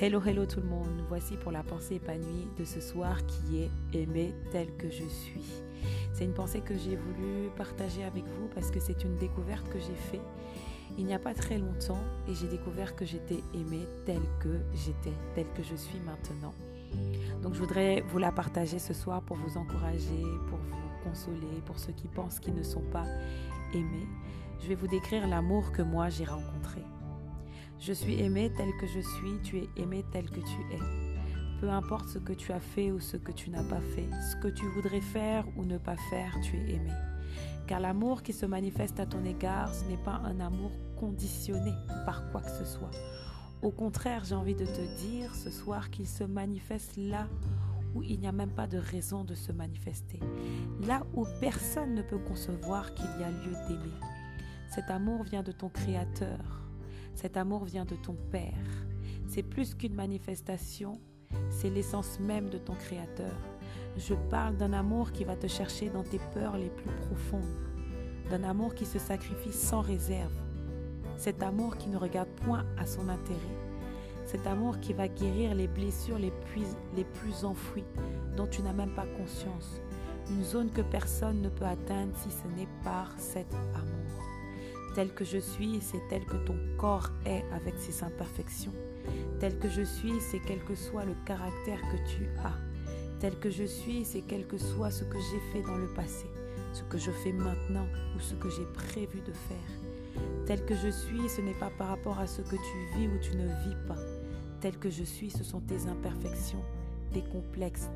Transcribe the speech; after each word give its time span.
Hello, 0.00 0.20
hello 0.24 0.46
tout 0.46 0.60
le 0.60 0.66
monde. 0.66 1.04
Voici 1.08 1.36
pour 1.36 1.52
la 1.52 1.62
pensée 1.62 1.96
épanouie 1.96 2.48
de 2.58 2.64
ce 2.64 2.80
soir 2.80 3.18
qui 3.26 3.58
est 3.58 3.70
aimer 3.92 4.34
tel 4.50 4.74
que 4.76 4.90
je 4.90 5.04
suis. 5.04 5.44
C'est 6.12 6.24
une 6.24 6.34
pensée 6.34 6.60
que 6.60 6.76
j'ai 6.76 6.96
voulu 6.96 7.48
partager 7.56 8.04
avec 8.04 8.24
vous 8.24 8.48
parce 8.54 8.70
que 8.70 8.80
c'est 8.80 9.04
une 9.04 9.16
découverte 9.16 9.68
que 9.68 9.78
j'ai 9.78 9.94
faite 9.94 10.20
il 10.98 11.06
n'y 11.06 11.14
a 11.14 11.18
pas 11.18 11.34
très 11.34 11.58
longtemps 11.58 12.02
et 12.28 12.34
j'ai 12.34 12.48
découvert 12.48 12.94
que 12.94 13.04
j'étais 13.04 13.42
aimée 13.54 13.86
telle 14.04 14.22
que 14.40 14.60
j'étais, 14.74 15.16
telle 15.34 15.48
que 15.54 15.62
je 15.62 15.74
suis 15.74 15.98
maintenant. 16.00 16.52
Donc 17.42 17.54
je 17.54 17.60
voudrais 17.60 18.02
vous 18.08 18.18
la 18.18 18.32
partager 18.32 18.78
ce 18.78 18.92
soir 18.92 19.22
pour 19.22 19.36
vous 19.36 19.56
encourager, 19.56 20.22
pour 20.48 20.58
vous 20.58 21.08
consoler, 21.08 21.62
pour 21.64 21.78
ceux 21.78 21.92
qui 21.92 22.08
pensent 22.08 22.38
qu'ils 22.38 22.54
ne 22.54 22.62
sont 22.62 22.82
pas 22.92 23.06
aimés. 23.72 24.06
Je 24.60 24.68
vais 24.68 24.74
vous 24.74 24.88
décrire 24.88 25.26
l'amour 25.26 25.72
que 25.72 25.82
moi 25.82 26.10
j'ai 26.10 26.24
rencontré. 26.24 26.82
Je 27.84 27.92
suis 27.92 28.20
aimée 28.20 28.52
telle 28.56 28.70
que 28.80 28.86
je 28.86 29.00
suis, 29.00 29.40
tu 29.42 29.58
es 29.58 29.68
aimé 29.76 30.04
tel 30.12 30.30
que 30.30 30.38
tu 30.38 30.60
es. 30.72 30.78
Peu 31.60 31.68
importe 31.68 32.10
ce 32.10 32.18
que 32.20 32.32
tu 32.32 32.52
as 32.52 32.60
fait 32.60 32.92
ou 32.92 33.00
ce 33.00 33.16
que 33.16 33.32
tu 33.32 33.50
n'as 33.50 33.64
pas 33.64 33.80
fait, 33.80 34.08
ce 34.30 34.36
que 34.36 34.46
tu 34.46 34.64
voudrais 34.68 35.00
faire 35.00 35.44
ou 35.56 35.64
ne 35.64 35.78
pas 35.78 35.96
faire, 36.08 36.38
tu 36.42 36.56
es 36.58 36.74
aimé. 36.74 36.92
Car 37.66 37.80
l'amour 37.80 38.22
qui 38.22 38.32
se 38.32 38.46
manifeste 38.46 39.00
à 39.00 39.06
ton 39.06 39.24
égard, 39.24 39.74
ce 39.74 39.84
n'est 39.86 39.96
pas 39.96 40.20
un 40.24 40.38
amour 40.38 40.70
conditionné 40.96 41.72
par 42.06 42.30
quoi 42.30 42.42
que 42.42 42.52
ce 42.52 42.64
soit. 42.64 42.92
Au 43.62 43.72
contraire, 43.72 44.22
j'ai 44.24 44.36
envie 44.36 44.54
de 44.54 44.66
te 44.66 44.96
dire 45.00 45.34
ce 45.34 45.50
soir 45.50 45.90
qu'il 45.90 46.06
se 46.06 46.22
manifeste 46.22 46.96
là 46.96 47.26
où 47.96 48.04
il 48.04 48.20
n'y 48.20 48.28
a 48.28 48.32
même 48.32 48.54
pas 48.54 48.68
de 48.68 48.78
raison 48.78 49.24
de 49.24 49.34
se 49.34 49.50
manifester. 49.50 50.20
Là 50.86 51.02
où 51.14 51.26
personne 51.40 51.96
ne 51.96 52.02
peut 52.02 52.20
concevoir 52.20 52.94
qu'il 52.94 53.10
y 53.18 53.24
a 53.24 53.30
lieu 53.32 53.56
d'aimer. 53.66 53.98
Cet 54.72 54.88
amour 54.88 55.24
vient 55.24 55.42
de 55.42 55.50
ton 55.50 55.68
Créateur 55.68 56.62
cet 57.14 57.36
amour 57.36 57.64
vient 57.64 57.84
de 57.84 57.96
ton 57.96 58.16
Père. 58.30 58.86
C'est 59.28 59.42
plus 59.42 59.74
qu'une 59.74 59.94
manifestation, 59.94 61.00
c'est 61.50 61.70
l'essence 61.70 62.18
même 62.20 62.48
de 62.48 62.58
ton 62.58 62.74
Créateur. 62.74 63.36
Je 63.96 64.14
parle 64.30 64.56
d'un 64.56 64.72
amour 64.72 65.12
qui 65.12 65.24
va 65.24 65.36
te 65.36 65.46
chercher 65.46 65.90
dans 65.90 66.02
tes 66.02 66.20
peurs 66.32 66.56
les 66.56 66.70
plus 66.70 66.90
profondes, 67.06 67.58
d'un 68.30 68.42
amour 68.44 68.74
qui 68.74 68.86
se 68.86 68.98
sacrifie 68.98 69.52
sans 69.52 69.80
réserve, 69.80 70.32
cet 71.16 71.42
amour 71.42 71.76
qui 71.76 71.88
ne 71.88 71.98
regarde 71.98 72.30
point 72.44 72.64
à 72.78 72.86
son 72.86 73.08
intérêt, 73.08 73.38
cet 74.24 74.46
amour 74.46 74.80
qui 74.80 74.92
va 74.92 75.08
guérir 75.08 75.54
les 75.54 75.68
blessures 75.68 76.18
les 76.18 76.32
plus, 76.32 77.44
enfouies 77.44 77.84
dont 78.36 78.46
tu 78.46 78.62
n'as 78.62 78.72
même 78.72 78.94
pas 78.94 79.06
conscience, 79.18 79.80
une 80.30 80.44
zone 80.44 80.70
que 80.70 80.80
personne 80.80 81.42
ne 81.42 81.48
peut 81.48 81.66
atteindre 81.66 82.16
si 82.16 82.30
ce 82.30 82.46
n'est 82.56 82.68
par 82.82 83.12
cet 83.18 83.52
amour. 83.74 84.01
Tel 84.94 85.14
que 85.14 85.24
je 85.24 85.38
suis, 85.38 85.80
c'est 85.80 86.06
tel 86.10 86.22
que 86.26 86.36
ton 86.36 86.56
corps 86.76 87.08
est 87.24 87.42
avec 87.54 87.78
ses 87.78 88.04
imperfections. 88.04 88.74
Tel 89.40 89.58
que 89.58 89.70
je 89.70 89.82
suis, 89.82 90.20
c'est 90.20 90.40
quel 90.46 90.62
que 90.64 90.74
soit 90.74 91.06
le 91.06 91.14
caractère 91.24 91.80
que 91.80 91.96
tu 92.10 92.28
as. 92.44 92.52
Tel 93.18 93.38
que 93.38 93.48
je 93.48 93.64
suis, 93.64 94.04
c'est 94.04 94.20
quel 94.20 94.46
que 94.46 94.58
soit 94.58 94.90
ce 94.90 95.04
que 95.04 95.18
j'ai 95.18 95.40
fait 95.52 95.66
dans 95.66 95.78
le 95.78 95.88
passé, 95.94 96.26
ce 96.74 96.82
que 96.82 96.98
je 96.98 97.10
fais 97.10 97.32
maintenant 97.32 97.86
ou 98.14 98.20
ce 98.20 98.34
que 98.34 98.50
j'ai 98.50 98.66
prévu 98.74 99.20
de 99.20 99.32
faire. 99.32 100.22
Tel 100.44 100.62
que 100.66 100.74
je 100.74 100.88
suis, 100.88 101.26
ce 101.28 101.40
n'est 101.40 101.58
pas 101.58 101.70
par 101.78 101.88
rapport 101.88 102.18
à 102.18 102.26
ce 102.26 102.42
que 102.42 102.56
tu 102.56 102.98
vis 102.98 103.06
ou 103.06 103.18
tu 103.18 103.34
ne 103.36 103.46
vis 103.46 103.76
pas. 103.88 103.98
Tel 104.60 104.76
que 104.76 104.90
je 104.90 105.04
suis, 105.04 105.30
ce 105.30 105.42
sont 105.42 105.60
tes 105.60 105.86
imperfections, 105.86 106.62
tes 107.12 107.22
complexes, 107.22 107.88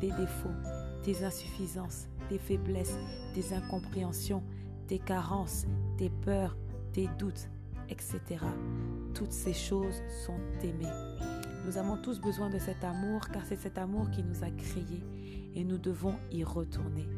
tes 0.00 0.12
défauts, 0.12 0.54
tes 1.02 1.24
insuffisances, 1.24 2.06
tes 2.28 2.38
faiblesses, 2.38 2.96
tes 3.34 3.54
incompréhensions, 3.54 4.42
tes 4.86 4.98
carences, 4.98 5.66
tes 5.96 6.10
peurs, 6.10 6.56
tes 6.92 7.08
doutes, 7.18 7.48
etc. 7.88 8.20
Toutes 9.14 9.32
ces 9.32 9.52
choses 9.52 10.02
sont 10.24 10.38
aimées. 10.62 10.92
Nous 11.66 11.78
avons 11.78 11.96
tous 11.96 12.20
besoin 12.20 12.50
de 12.50 12.58
cet 12.58 12.84
amour 12.84 13.28
car 13.28 13.44
c'est 13.46 13.56
cet 13.56 13.78
amour 13.78 14.10
qui 14.10 14.22
nous 14.22 14.44
a 14.44 14.50
créés 14.50 15.02
et 15.54 15.64
nous 15.64 15.78
devons 15.78 16.16
y 16.30 16.44
retourner 16.44 17.08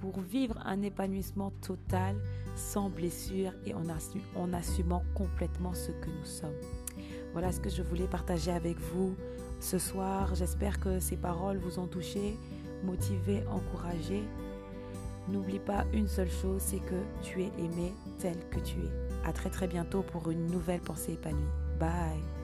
pour 0.00 0.20
vivre 0.20 0.58
un 0.64 0.80
épanouissement 0.82 1.52
total, 1.60 2.16
sans 2.56 2.88
blessure 2.88 3.52
et 3.66 3.74
en, 3.74 3.82
en 4.36 4.52
assumant 4.54 5.02
complètement 5.14 5.74
ce 5.74 5.90
que 5.90 6.08
nous 6.08 6.24
sommes. 6.24 6.56
Voilà 7.32 7.52
ce 7.52 7.60
que 7.60 7.70
je 7.70 7.82
voulais 7.82 8.08
partager 8.08 8.50
avec 8.50 8.78
vous 8.78 9.14
ce 9.60 9.78
soir. 9.78 10.34
J'espère 10.34 10.80
que 10.80 10.98
ces 10.98 11.16
paroles 11.16 11.58
vous 11.58 11.78
ont 11.78 11.86
touché, 11.86 12.36
motivé, 12.82 13.44
encouragé. 13.48 14.24
N'oublie 15.30 15.60
pas 15.60 15.84
une 15.92 16.08
seule 16.08 16.30
chose, 16.30 16.60
c'est 16.60 16.80
que 16.80 17.02
tu 17.22 17.42
es 17.42 17.52
aimé 17.58 17.94
tel 18.18 18.36
que 18.50 18.58
tu 18.60 18.78
es. 18.78 19.28
À 19.28 19.32
très 19.32 19.50
très 19.50 19.68
bientôt 19.68 20.02
pour 20.02 20.30
une 20.30 20.46
nouvelle 20.46 20.80
pensée 20.80 21.12
épanouie. 21.12 21.38
Bye 21.78 22.39